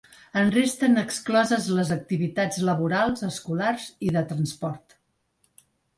En 0.39 0.47
resten 0.53 1.01
excloses 1.01 1.67
les 1.79 1.91
activitats 1.97 2.59
laborals, 2.71 3.27
escolars 3.31 3.85
i 4.09 4.15
de 4.17 4.25
transport. 4.33 4.97